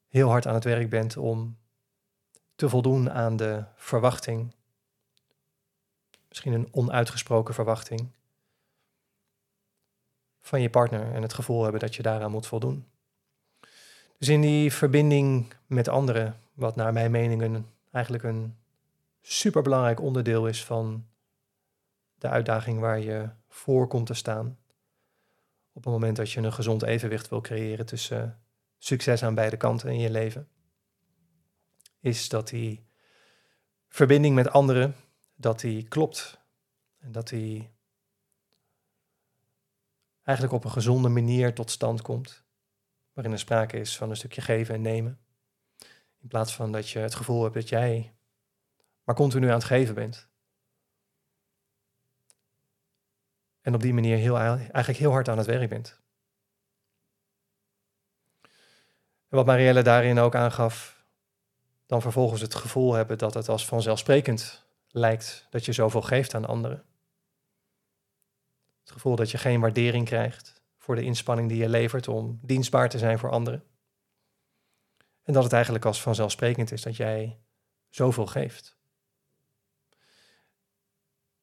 heel 0.08 0.28
hard 0.28 0.46
aan 0.46 0.54
het 0.54 0.64
werk 0.64 0.90
bent 0.90 1.16
om 1.16 1.58
te 2.54 2.68
voldoen 2.68 3.10
aan 3.10 3.36
de 3.36 3.64
verwachting. 3.76 4.54
Misschien 6.28 6.52
een 6.52 6.68
onuitgesproken 6.70 7.54
verwachting 7.54 8.12
van 10.40 10.60
je 10.60 10.70
partner 10.70 11.12
en 11.14 11.22
het 11.22 11.32
gevoel 11.32 11.62
hebben 11.62 11.80
dat 11.80 11.94
je 11.94 12.02
daaraan 12.02 12.30
moet 12.30 12.46
voldoen. 12.46 12.86
Dus 14.18 14.28
in 14.28 14.40
die 14.40 14.72
verbinding 14.72 15.52
met 15.66 15.88
anderen, 15.88 16.40
wat 16.54 16.76
naar 16.76 16.92
mijn 16.92 17.10
mening 17.10 17.42
een, 17.42 17.66
eigenlijk 17.90 18.24
een 18.24 18.56
superbelangrijk 19.20 20.00
onderdeel 20.00 20.46
is 20.46 20.64
van 20.64 21.06
de 22.14 22.28
uitdaging 22.28 22.80
waar 22.80 23.00
je 23.00 23.30
voor 23.48 23.88
komt 23.88 24.06
te 24.06 24.14
staan, 24.14 24.58
op 25.72 25.84
het 25.84 25.92
moment 25.92 26.16
dat 26.16 26.30
je 26.30 26.40
een 26.40 26.52
gezond 26.52 26.82
evenwicht 26.82 27.28
wil 27.28 27.40
creëren 27.40 27.86
tussen 27.86 28.42
succes 28.78 29.22
aan 29.22 29.34
beide 29.34 29.56
kanten 29.56 29.90
in 29.90 29.98
je 29.98 30.10
leven, 30.10 30.48
is 32.00 32.28
dat 32.28 32.48
die 32.48 32.86
verbinding 33.88 34.34
met 34.34 34.50
anderen, 34.50 34.94
dat 35.34 35.60
die 35.60 35.88
klopt. 35.88 36.42
En 36.98 37.12
dat 37.12 37.28
die 37.28 37.70
eigenlijk 40.22 40.56
op 40.56 40.64
een 40.64 40.70
gezonde 40.70 41.08
manier 41.08 41.54
tot 41.54 41.70
stand 41.70 42.02
komt, 42.02 42.44
waarin 43.12 43.32
er 43.32 43.38
sprake 43.38 43.78
is 43.78 43.96
van 43.96 44.10
een 44.10 44.16
stukje 44.16 44.40
geven 44.40 44.74
en 44.74 44.80
nemen. 44.80 45.23
In 46.24 46.30
plaats 46.30 46.54
van 46.54 46.72
dat 46.72 46.88
je 46.88 46.98
het 46.98 47.14
gevoel 47.14 47.42
hebt 47.42 47.54
dat 47.54 47.68
jij 47.68 48.14
maar 49.02 49.14
continu 49.14 49.46
aan 49.46 49.54
het 49.54 49.64
geven 49.64 49.94
bent. 49.94 50.28
En 53.60 53.74
op 53.74 53.80
die 53.80 53.94
manier 53.94 54.16
heel, 54.16 54.36
eigenlijk 54.36 54.98
heel 54.98 55.10
hard 55.10 55.28
aan 55.28 55.38
het 55.38 55.46
werk 55.46 55.68
bent. 55.68 56.00
En 59.28 59.36
wat 59.36 59.46
Marielle 59.46 59.82
daarin 59.82 60.18
ook 60.18 60.34
aangaf, 60.34 61.04
dan 61.86 62.02
vervolgens 62.02 62.40
het 62.40 62.54
gevoel 62.54 62.92
hebben 62.92 63.18
dat 63.18 63.34
het 63.34 63.48
als 63.48 63.66
vanzelfsprekend 63.66 64.66
lijkt 64.88 65.46
dat 65.50 65.64
je 65.64 65.72
zoveel 65.72 66.02
geeft 66.02 66.34
aan 66.34 66.46
anderen. 66.46 66.84
Het 68.80 68.92
gevoel 68.92 69.16
dat 69.16 69.30
je 69.30 69.38
geen 69.38 69.60
waardering 69.60 70.06
krijgt 70.06 70.62
voor 70.78 70.94
de 70.94 71.02
inspanning 71.02 71.48
die 71.48 71.58
je 71.58 71.68
levert 71.68 72.08
om 72.08 72.38
dienstbaar 72.42 72.88
te 72.88 72.98
zijn 72.98 73.18
voor 73.18 73.30
anderen. 73.30 73.64
En 75.24 75.32
dat 75.32 75.42
het 75.42 75.52
eigenlijk 75.52 75.84
als 75.84 76.02
vanzelfsprekend 76.02 76.72
is 76.72 76.82
dat 76.82 76.96
jij 76.96 77.38
zoveel 77.88 78.26
geeft. 78.26 78.76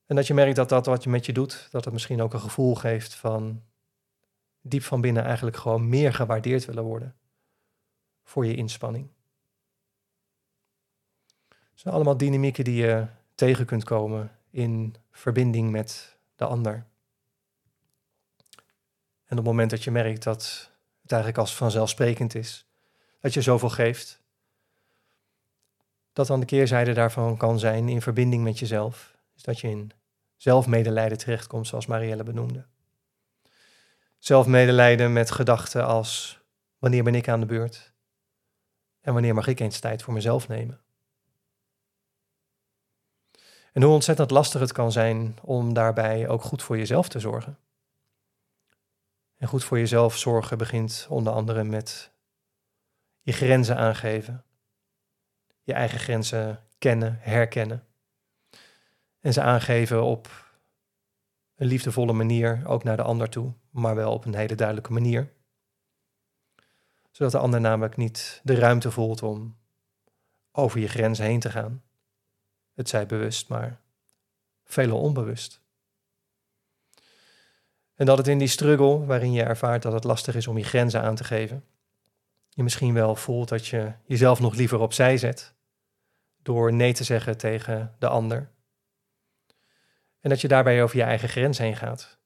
En 0.05 0.15
dat 0.15 0.27
je 0.27 0.33
merkt 0.33 0.55
dat 0.55 0.69
dat 0.69 0.85
wat 0.85 1.03
je 1.03 1.09
met 1.09 1.25
je 1.25 1.33
doet, 1.33 1.67
dat 1.71 1.83
het 1.83 1.93
misschien 1.93 2.21
ook 2.21 2.33
een 2.33 2.39
gevoel 2.39 2.75
geeft 2.75 3.15
van 3.15 3.63
diep 4.61 4.83
van 4.83 5.01
binnen 5.01 5.23
eigenlijk 5.23 5.55
gewoon 5.55 5.89
meer 5.89 6.13
gewaardeerd 6.13 6.65
willen 6.65 6.83
worden. 6.83 7.15
voor 8.23 8.45
je 8.45 8.55
inspanning. 8.55 9.09
Het 11.47 11.79
zijn 11.79 11.93
allemaal 11.93 12.17
dynamieken 12.17 12.63
die 12.63 12.75
je 12.75 13.07
tegen 13.35 13.65
kunt 13.65 13.83
komen 13.83 14.39
in 14.49 14.95
verbinding 15.11 15.71
met 15.71 16.17
de 16.35 16.45
ander. 16.45 16.73
En 19.25 19.37
op 19.37 19.37
het 19.37 19.45
moment 19.45 19.69
dat 19.69 19.83
je 19.83 19.91
merkt 19.91 20.23
dat 20.23 20.71
het 21.01 21.11
eigenlijk 21.11 21.41
als 21.41 21.55
vanzelfsprekend 21.55 22.35
is, 22.35 22.70
dat 23.21 23.33
je 23.33 23.41
zoveel 23.41 23.69
geeft, 23.69 24.21
dat 26.13 26.27
dan 26.27 26.39
de 26.39 26.45
keerzijde 26.45 26.93
daarvan 26.93 27.37
kan 27.37 27.59
zijn 27.59 27.89
in 27.89 28.01
verbinding 28.01 28.43
met 28.43 28.59
jezelf, 28.59 29.15
is 29.35 29.43
dat 29.43 29.59
je 29.59 29.69
in 29.69 29.91
zelfmedelijden 30.35 31.17
terechtkomt, 31.17 31.67
zoals 31.67 31.85
Marielle 31.85 32.23
benoemde. 32.23 32.65
Zelfmedelijden 34.17 35.13
met 35.13 35.31
gedachten 35.31 35.85
als 35.85 36.39
wanneer 36.77 37.03
ben 37.03 37.15
ik 37.15 37.27
aan 37.27 37.39
de 37.39 37.45
beurt 37.45 37.93
en 39.01 39.13
wanneer 39.13 39.33
mag 39.33 39.47
ik 39.47 39.59
eens 39.59 39.79
tijd 39.79 40.03
voor 40.03 40.13
mezelf 40.13 40.47
nemen. 40.47 40.81
En 43.73 43.81
hoe 43.81 43.93
ontzettend 43.93 44.31
lastig 44.31 44.61
het 44.61 44.71
kan 44.71 44.91
zijn 44.91 45.37
om 45.41 45.73
daarbij 45.73 46.27
ook 46.27 46.41
goed 46.41 46.63
voor 46.63 46.77
jezelf 46.77 47.09
te 47.09 47.19
zorgen. 47.19 47.57
En 49.37 49.47
goed 49.47 49.63
voor 49.63 49.77
jezelf 49.77 50.17
zorgen 50.17 50.57
begint 50.57 51.05
onder 51.09 51.33
andere 51.33 51.63
met 51.63 52.10
je 53.21 53.31
grenzen 53.31 53.77
aangeven, 53.77 54.43
je 55.63 55.73
eigen 55.73 55.99
grenzen 55.99 56.63
kennen, 56.77 57.17
herkennen 57.19 57.85
en 59.21 59.33
ze 59.33 59.41
aangeven 59.41 60.03
op 60.03 60.49
een 61.55 61.67
liefdevolle 61.67 62.13
manier, 62.13 62.61
ook 62.65 62.83
naar 62.83 62.97
de 62.97 63.03
ander 63.03 63.29
toe, 63.29 63.53
maar 63.69 63.95
wel 63.95 64.13
op 64.13 64.25
een 64.25 64.35
hele 64.35 64.55
duidelijke 64.55 64.91
manier. 64.91 65.33
Zodat 67.11 67.31
de 67.31 67.37
ander 67.37 67.61
namelijk 67.61 67.97
niet 67.97 68.41
de 68.43 68.55
ruimte 68.55 68.91
voelt 68.91 69.23
om 69.23 69.57
over 70.51 70.79
je 70.79 70.87
grenzen 70.87 71.25
heen 71.25 71.39
te 71.39 71.49
gaan. 71.49 71.83
Het 72.73 72.89
zij 72.89 73.05
bewust, 73.05 73.49
maar 73.49 73.81
veelal 74.63 74.99
onbewust. 74.99 75.61
En 77.95 78.05
dat 78.05 78.17
het 78.17 78.27
in 78.27 78.37
die 78.37 78.47
struggle, 78.47 79.05
waarin 79.05 79.31
je 79.31 79.43
ervaart 79.43 79.81
dat 79.81 79.93
het 79.93 80.03
lastig 80.03 80.35
is 80.35 80.47
om 80.47 80.57
je 80.57 80.63
grenzen 80.63 81.01
aan 81.01 81.15
te 81.15 81.23
geven, 81.23 81.65
je 82.53 82.63
misschien 82.63 82.93
wel 82.93 83.15
voelt 83.15 83.49
dat 83.49 83.67
je 83.67 83.93
jezelf 84.05 84.39
nog 84.39 84.55
liever 84.55 84.79
opzij 84.79 85.17
zet 85.17 85.55
door 86.41 86.73
nee 86.73 86.93
te 86.93 87.03
zeggen 87.03 87.37
tegen 87.37 87.95
de 87.99 88.07
ander. 88.07 88.51
En 90.19 90.29
dat 90.29 90.41
je 90.41 90.47
daarbij 90.47 90.83
over 90.83 90.97
je 90.97 91.03
eigen 91.03 91.29
grens 91.29 91.57
heen 91.57 91.75
gaat. 91.75 92.19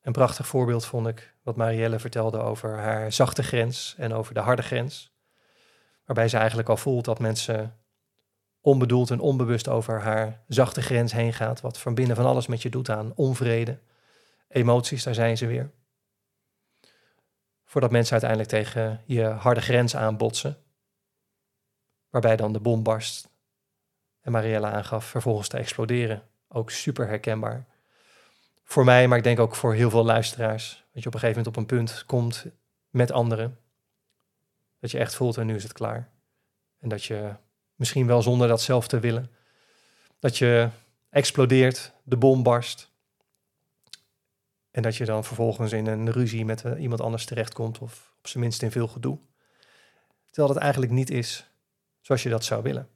Een 0.00 0.12
prachtig 0.12 0.46
voorbeeld 0.46 0.86
vond 0.86 1.06
ik 1.06 1.34
wat 1.42 1.56
Marielle 1.56 1.98
vertelde 1.98 2.38
over 2.38 2.78
haar 2.78 3.12
zachte 3.12 3.42
grens 3.42 3.94
en 3.98 4.12
over 4.12 4.34
de 4.34 4.40
harde 4.40 4.62
grens. 4.62 5.14
Waarbij 6.04 6.28
ze 6.28 6.36
eigenlijk 6.36 6.68
al 6.68 6.76
voelt 6.76 7.04
dat 7.04 7.18
mensen 7.18 7.78
onbedoeld 8.60 9.10
en 9.10 9.20
onbewust 9.20 9.68
over 9.68 10.00
haar 10.00 10.42
zachte 10.48 10.82
grens 10.82 11.12
heen 11.12 11.32
gaat. 11.32 11.60
Wat 11.60 11.78
van 11.78 11.94
binnen 11.94 12.16
van 12.16 12.26
alles 12.26 12.46
met 12.46 12.62
je 12.62 12.70
doet 12.70 12.90
aan 12.90 13.12
onvrede, 13.14 13.78
emoties, 14.48 15.02
daar 15.02 15.14
zijn 15.14 15.36
ze 15.36 15.46
weer. 15.46 15.70
Voordat 17.74 17.92
mensen 17.92 18.12
uiteindelijk 18.12 18.50
tegen 18.50 19.02
je 19.04 19.24
harde 19.24 19.60
grens 19.60 19.96
aanbotsen. 19.96 20.56
Waarbij 22.10 22.36
dan 22.36 22.52
de 22.52 22.60
bom 22.60 22.82
barst. 22.82 23.28
En 24.20 24.32
Marielle 24.32 24.66
aangaf 24.66 25.04
vervolgens 25.04 25.48
te 25.48 25.56
exploderen. 25.56 26.22
Ook 26.48 26.70
super 26.70 27.06
herkenbaar. 27.06 27.66
Voor 28.64 28.84
mij, 28.84 29.08
maar 29.08 29.18
ik 29.18 29.24
denk 29.24 29.38
ook 29.38 29.54
voor 29.54 29.74
heel 29.74 29.90
veel 29.90 30.04
luisteraars. 30.04 30.84
Dat 30.92 31.02
je 31.02 31.08
op 31.08 31.14
een 31.14 31.20
gegeven 31.20 31.42
moment 31.42 31.46
op 31.46 31.56
een 31.56 31.76
punt 31.78 32.04
komt 32.06 32.46
met 32.90 33.12
anderen. 33.12 33.58
Dat 34.80 34.90
je 34.90 34.98
echt 34.98 35.14
voelt 35.14 35.36
en 35.36 35.46
nu 35.46 35.54
is 35.54 35.62
het 35.62 35.72
klaar. 35.72 36.10
En 36.78 36.88
dat 36.88 37.04
je 37.04 37.34
misschien 37.74 38.06
wel 38.06 38.22
zonder 38.22 38.48
dat 38.48 38.62
zelf 38.62 38.88
te 38.88 39.00
willen. 39.00 39.30
Dat 40.18 40.38
je 40.38 40.68
explodeert, 41.10 41.92
de 42.02 42.16
bom 42.16 42.42
barst. 42.42 42.90
En 44.74 44.82
dat 44.82 44.96
je 44.96 45.04
dan 45.04 45.24
vervolgens 45.24 45.72
in 45.72 45.86
een 45.86 46.10
ruzie 46.10 46.44
met 46.44 46.64
uh, 46.64 46.80
iemand 46.80 47.00
anders 47.00 47.24
terechtkomt. 47.24 47.78
Of 47.78 48.14
op 48.18 48.26
zijn 48.26 48.42
minst 48.42 48.62
in 48.62 48.70
veel 48.70 48.88
gedoe. 48.88 49.18
Terwijl 50.30 50.54
het 50.54 50.62
eigenlijk 50.62 50.92
niet 50.92 51.10
is 51.10 51.50
zoals 52.00 52.22
je 52.22 52.28
dat 52.28 52.44
zou 52.44 52.62
willen. 52.62 52.88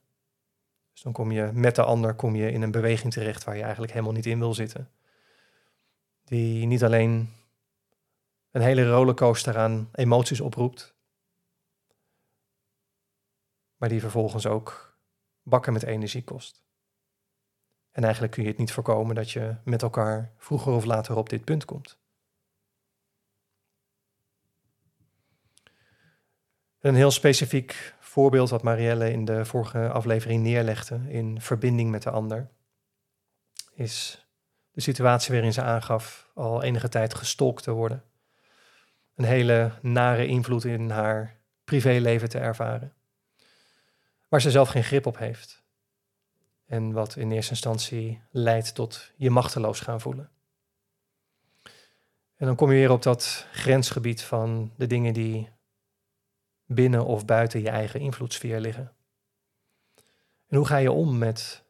Dus 0.93 1.03
dan 1.03 1.13
kom 1.13 1.33
je 1.33 1.51
met 1.53 1.75
de 1.75 1.83
ander 1.83 2.15
kom 2.15 2.37
je 2.37 2.51
in 2.51 2.63
een 2.63 2.71
beweging 2.71 3.13
terecht 3.13 3.45
waar 3.45 3.57
je 3.57 3.63
eigenlijk 3.63 3.93
helemaal 3.93 4.13
niet 4.13 4.27
in 4.27 4.39
wil 4.39 4.55
zitten. 4.55 4.91
Die 6.25 6.67
niet 6.67 6.85
alleen 6.85 7.35
een 8.51 8.63
hele 8.63 8.91
rollercoaster 8.91 9.59
aan 9.59 9.89
emoties 9.93 10.41
oproept, 10.41 10.95
maar 13.77 13.89
die 13.89 14.01
vervolgens 14.01 14.47
ook 14.47 14.99
bakken 15.43 15.73
met 15.73 15.83
energie 15.83 16.25
kost. 16.25 16.68
En 17.99 18.05
eigenlijk 18.05 18.33
kun 18.33 18.43
je 18.43 18.49
het 18.49 18.59
niet 18.59 18.73
voorkomen 18.73 19.15
dat 19.15 19.31
je 19.31 19.55
met 19.65 19.83
elkaar 19.83 20.33
vroeger 20.37 20.73
of 20.73 20.85
later 20.85 21.17
op 21.17 21.29
dit 21.29 21.45
punt 21.45 21.65
komt. 21.65 21.99
Een 26.81 26.95
heel 26.95 27.11
specifiek 27.11 27.95
voorbeeld 27.99 28.51
wat 28.51 28.63
Marielle 28.63 29.13
in 29.13 29.25
de 29.25 29.45
vorige 29.45 29.89
aflevering 29.89 30.43
neerlegde 30.43 31.01
in 31.09 31.41
verbinding 31.41 31.91
met 31.91 32.03
de 32.03 32.11
ander, 32.11 32.51
is 33.75 34.27
de 34.71 34.81
situatie 34.81 35.33
waarin 35.33 35.53
ze 35.53 35.63
aangaf 35.63 36.31
al 36.35 36.63
enige 36.63 36.89
tijd 36.89 37.15
gestolkt 37.15 37.63
te 37.63 37.71
worden. 37.71 38.05
Een 39.15 39.25
hele 39.25 39.73
nare 39.83 40.27
invloed 40.27 40.65
in 40.65 40.91
haar 40.91 41.41
privéleven 41.65 42.29
te 42.29 42.39
ervaren, 42.39 42.95
waar 44.29 44.41
ze 44.41 44.51
zelf 44.51 44.69
geen 44.69 44.85
grip 44.85 45.07
op 45.07 45.19
heeft. 45.19 45.58
En 46.69 46.93
wat 46.93 47.17
in 47.17 47.31
eerste 47.31 47.51
instantie 47.51 48.23
leidt 48.31 48.75
tot 48.75 49.13
je 49.17 49.31
machteloos 49.31 49.81
gaan 49.81 50.01
voelen. 50.01 50.31
En 52.37 52.47
dan 52.47 52.57
kom 52.57 52.71
je 52.71 52.79
weer 52.79 52.91
op 52.91 53.03
dat 53.03 53.47
grensgebied 53.53 54.23
van 54.23 54.73
de 54.77 54.87
dingen 54.87 55.13
die 55.13 55.51
binnen 56.65 57.05
of 57.05 57.25
buiten 57.25 57.61
je 57.61 57.69
eigen 57.69 58.01
invloedssfeer 58.01 58.61
liggen? 58.61 58.93
En 60.47 60.57
hoe 60.57 60.67
ga 60.67 60.77
je 60.77 60.93
om 60.93 61.19
met 61.19 61.65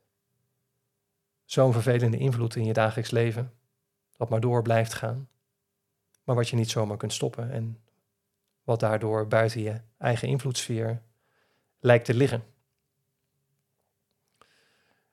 zo'n 1.45 1.73
vervelende 1.73 2.19
invloed 2.19 2.57
in 2.57 2.65
je 2.65 2.73
dagelijks 2.73 3.11
leven, 3.11 3.53
wat 4.17 4.29
maar 4.29 4.41
door 4.41 4.63
blijft 4.63 4.95
gaan, 4.95 5.29
maar 6.25 6.37
wat 6.37 6.49
je 6.49 6.57
niet 6.57 6.71
zomaar 6.71 6.97
kunt 6.97 7.13
stoppen 7.13 7.51
en 7.51 7.81
wat 8.63 8.81
daardoor 8.81 9.29
buiten 9.29 9.61
je 9.61 9.81
eigen 9.99 10.29
invloedssfeer 10.29 11.03
lijkt 11.79 12.05
te 12.05 12.15
liggen? 12.15 12.43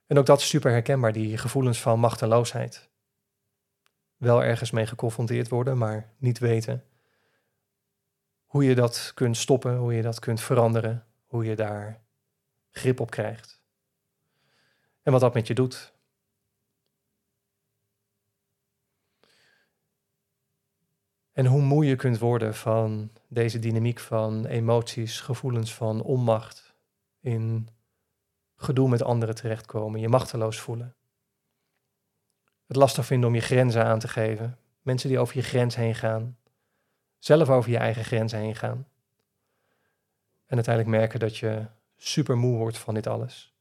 En 0.08 0.18
ook 0.18 0.26
dat 0.26 0.40
is 0.40 0.48
super 0.48 0.72
herkenbaar, 0.72 1.12
die 1.12 1.38
gevoelens 1.38 1.82
van 1.82 2.00
machteloosheid. 2.00 2.90
Wel 4.18 4.44
ergens 4.44 4.72
mee 4.72 4.86
geconfronteerd 4.86 5.50
worden, 5.50 5.78
maar 5.78 6.14
niet 6.18 6.40
weten 6.40 6.84
hoe 8.56 8.64
je 8.64 8.76
dat 8.76 9.12
kunt 9.14 9.38
stoppen, 9.38 9.78
hoe 9.78 9.94
je 9.94 10.02
dat 10.02 10.20
kunt 10.20 10.42
veranderen, 10.42 11.06
hoe 11.26 11.46
je 11.46 11.56
daar 11.56 12.04
grip 12.72 13.00
op 13.00 13.12
krijgt. 13.12 13.62
En 15.02 15.12
wat 15.12 15.22
dat 15.22 15.34
met 15.34 15.48
je 15.48 15.54
doet. 15.54 15.94
En 21.32 21.46
hoe 21.46 21.62
moe 21.62 21.86
je 21.86 21.96
kunt 21.96 22.20
worden 22.20 22.56
van 22.56 23.12
deze 23.28 23.60
dynamiek 23.60 24.00
van 24.00 24.46
emoties, 24.46 25.20
gevoelens 25.20 25.74
van 25.74 26.02
onmacht, 26.02 26.76
in 27.20 27.70
gedoe 28.66 28.90
met 28.90 29.04
anderen 29.04 29.36
terechtkomen, 29.36 30.00
je 30.00 30.10
machteloos 30.10 30.60
voelen. 30.60 30.96
Het 32.68 32.76
lastig 32.76 33.06
vinden 33.06 33.30
om 33.30 33.36
je 33.36 33.42
grenzen 33.42 33.86
aan 33.86 34.00
te 34.00 34.08
geven, 34.08 34.58
mensen 34.82 35.10
die 35.10 35.20
over 35.20 35.36
je 35.36 35.44
grens 35.44 35.76
heen 35.76 35.96
gaan, 35.96 36.38
zelf 37.20 37.50
over 37.50 37.72
je 37.72 37.78
eigen 37.78 38.04
grenzen 38.04 38.40
heen 38.40 38.56
gaan. 38.56 38.88
En 40.46 40.56
uiteindelijk 40.56 40.98
merken 40.98 41.20
dat 41.20 41.38
je 41.38 41.66
super 41.98 42.38
moe 42.38 42.58
wordt 42.58 42.78
van 42.78 42.94
dit 42.94 43.08
alles. 43.08 43.54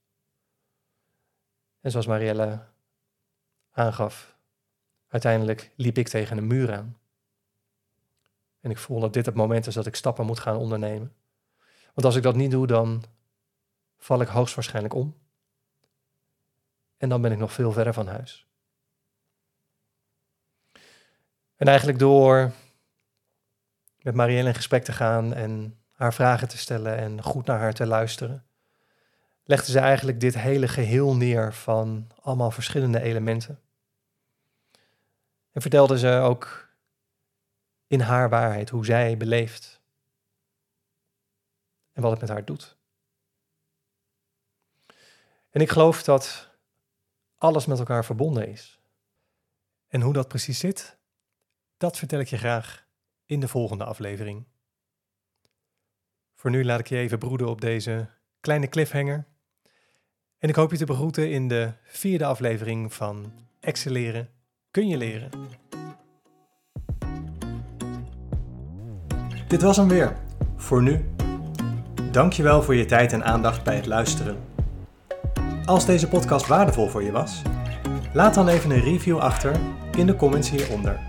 En 1.81 1.91
zoals 1.91 2.07
Marielle 2.07 2.61
aangaf, 3.71 4.37
uiteindelijk 5.09 5.71
liep 5.77 5.99
ik 5.99 6.09
tegen 6.09 6.39
een 6.39 6.47
muur 6.47 6.75
aan. 6.75 6.99
En 8.61 8.71
ik 8.71 8.79
voel 8.79 9.01
dat 9.01 9.13
dit 9.13 9.27
het 9.27 9.35
moment 9.35 9.67
is 9.67 9.75
dat 9.75 9.87
ik 9.87 9.95
stappen 9.95 10.27
moet 10.27 10.39
gaan 10.39 10.57
ondernemen. 10.57 11.13
Want 11.95 12.07
als 12.07 12.17
ik 12.17 12.23
dat 12.23 12.37
niet 12.37 12.51
doe, 12.51 12.67
dan 12.67 13.05
val 14.05 14.21
ik 14.21 14.29
hoogstwaarschijnlijk 14.29 14.95
om. 14.95 15.17
En 16.97 17.09
dan 17.09 17.23
ben 17.23 17.33
ik 17.33 17.39
nog 17.39 17.53
veel 17.53 17.73
verder 17.73 17.95
van 17.95 18.07
huis. 18.07 18.47
En 21.57 21.67
eigenlijk 21.67 21.99
door 21.99 22.53
met 23.99 24.15
Marielle 24.15 24.49
in 24.49 24.55
gesprek 24.55 24.85
te 24.85 24.93
gaan 24.93 25.35
en 25.35 25.79
haar 25.93 26.15
vragen 26.15 26.49
te 26.49 26.59
stellen 26.59 26.97
en 26.97 27.23
goed 27.23 27.47
naar 27.47 27.59
haar 27.59 27.73
te 27.73 27.87
luisteren, 27.87 28.47
legde 29.45 29.73
ze 29.73 29.79
eigenlijk 29.79 30.21
dit 30.21 30.35
hele 30.35 30.69
geheel 30.69 31.17
neer 31.17 31.55
van 31.55 32.11
allemaal 32.21 32.51
verschillende 32.51 33.01
elementen. 33.01 33.61
En 35.53 35.61
vertelde 35.61 35.99
ze 35.99 36.09
ook 36.09 36.69
in 37.87 38.01
haar 38.01 38.29
waarheid 38.29 38.71
hoe 38.71 38.85
zij 38.85 39.17
beleeft 39.17 39.81
en 41.93 42.03
wat 42.03 42.11
het 42.11 42.21
met 42.21 42.31
haar 42.31 42.45
doet. 42.45 42.74
En 45.55 45.61
ik 45.61 45.71
geloof 45.71 46.03
dat 46.03 46.51
alles 47.37 47.67
met 47.67 47.79
elkaar 47.79 48.05
verbonden 48.05 48.49
is. 48.49 48.81
En 49.89 50.01
hoe 50.01 50.13
dat 50.13 50.29
precies 50.29 50.59
zit, 50.59 50.99
dat 51.77 51.99
vertel 51.99 52.21
ik 52.21 52.29
je 52.29 52.39
graag 52.39 52.87
in 53.27 53.41
de 53.41 53.49
volgende 53.49 53.85
aflevering. 53.85 54.45
Voor 56.35 56.51
nu 56.51 56.65
laat 56.65 56.81
ik 56.81 56.87
je 56.87 56.97
even 56.97 57.19
broeden 57.19 57.49
op 57.49 57.61
deze 57.61 58.09
kleine 58.41 58.69
cliffhanger. 58.69 59.27
En 60.39 60.49
ik 60.49 60.55
hoop 60.55 60.71
je 60.71 60.77
te 60.77 60.85
begroeten 60.85 61.31
in 61.31 61.49
de 61.49 61.73
vierde 61.85 62.25
aflevering 62.25 62.93
van 62.93 63.33
Excelleren 63.61 64.31
kun 64.71 64.89
je 64.89 64.97
leren. 64.97 65.31
Dit 69.49 69.63
was 69.63 69.77
hem 69.77 69.89
weer. 69.89 70.17
Voor 70.57 70.83
nu. 70.83 71.15
Dankjewel 72.11 72.63
voor 72.63 72.75
je 72.75 72.85
tijd 72.85 73.13
en 73.13 73.25
aandacht 73.25 73.65
bij 73.65 73.77
het 73.77 73.87
luisteren. 73.87 74.54
Als 75.65 75.87
deze 75.87 76.09
podcast 76.09 76.47
waardevol 76.47 76.89
voor 76.89 77.03
je 77.03 77.13
was, 77.13 77.43
laat 78.13 78.35
dan 78.35 78.49
even 78.49 78.71
een 78.71 78.81
review 78.81 79.19
achter 79.19 79.57
in 79.97 80.07
de 80.07 80.17
comments 80.17 80.51
hieronder. 80.51 81.01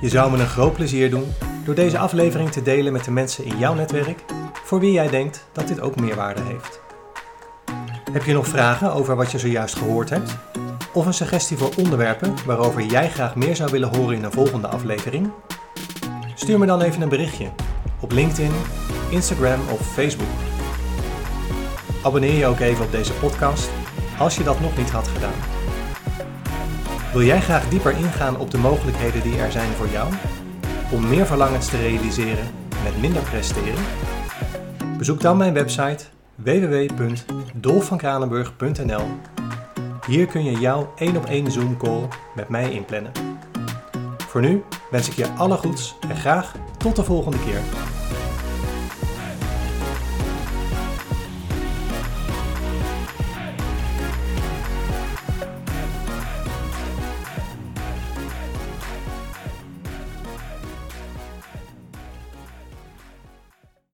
Je 0.00 0.08
zou 0.08 0.30
me 0.30 0.38
een 0.38 0.46
groot 0.46 0.72
plezier 0.72 1.10
doen 1.10 1.32
door 1.64 1.74
deze 1.74 1.98
aflevering 1.98 2.50
te 2.50 2.62
delen 2.62 2.92
met 2.92 3.04
de 3.04 3.10
mensen 3.10 3.44
in 3.44 3.58
jouw 3.58 3.74
netwerk 3.74 4.24
voor 4.64 4.80
wie 4.80 4.92
jij 4.92 5.08
denkt 5.08 5.46
dat 5.52 5.68
dit 5.68 5.80
ook 5.80 6.00
meerwaarde 6.00 6.42
heeft. 6.42 6.80
Heb 8.12 8.24
je 8.24 8.32
nog 8.32 8.46
vragen 8.46 8.92
over 8.92 9.16
wat 9.16 9.30
je 9.30 9.38
zojuist 9.38 9.76
gehoord 9.76 10.10
hebt? 10.10 10.36
Of 10.92 11.06
een 11.06 11.14
suggestie 11.14 11.56
voor 11.56 11.72
onderwerpen 11.76 12.34
waarover 12.46 12.82
jij 12.82 13.10
graag 13.10 13.36
meer 13.36 13.56
zou 13.56 13.70
willen 13.70 13.96
horen 13.96 14.16
in 14.16 14.24
een 14.24 14.32
volgende 14.32 14.68
aflevering? 14.68 15.30
Stuur 16.34 16.58
me 16.58 16.66
dan 16.66 16.82
even 16.82 17.02
een 17.02 17.08
berichtje 17.08 17.48
op 18.00 18.12
LinkedIn, 18.12 18.52
Instagram 19.10 19.60
of 19.70 19.92
Facebook. 19.92 20.43
Abonneer 22.04 22.38
je 22.38 22.46
ook 22.46 22.60
even 22.60 22.84
op 22.84 22.90
deze 22.90 23.12
podcast 23.12 23.70
als 24.18 24.36
je 24.36 24.44
dat 24.44 24.60
nog 24.60 24.76
niet 24.76 24.90
had 24.90 25.08
gedaan. 25.08 25.40
Wil 27.12 27.22
jij 27.22 27.40
graag 27.40 27.68
dieper 27.68 27.96
ingaan 27.96 28.38
op 28.38 28.50
de 28.50 28.58
mogelijkheden 28.58 29.22
die 29.22 29.38
er 29.38 29.52
zijn 29.52 29.72
voor 29.72 29.88
jou 29.88 30.12
om 30.90 31.08
meer 31.08 31.26
verlangens 31.26 31.66
te 31.66 31.76
realiseren 31.76 32.50
met 32.82 33.00
minder 33.00 33.22
presteren? 33.22 33.84
Bezoek 34.98 35.20
dan 35.20 35.36
mijn 35.36 35.54
website 35.54 36.04
www.dolfvankranenburg.nl. 36.34 39.06
Hier 40.06 40.26
kun 40.26 40.44
je 40.44 40.58
jouw 40.58 40.92
1 40.96 41.16
op 41.16 41.24
1 41.24 41.50
Zoom 41.50 41.76
call 41.76 42.08
met 42.34 42.48
mij 42.48 42.70
inplannen. 42.70 43.12
Voor 44.18 44.40
nu 44.40 44.62
wens 44.90 45.08
ik 45.08 45.14
je 45.14 45.32
alle 45.32 45.56
goeds 45.56 45.96
en 46.08 46.16
graag 46.16 46.54
tot 46.76 46.96
de 46.96 47.04
volgende 47.04 47.38
keer. 47.44 47.60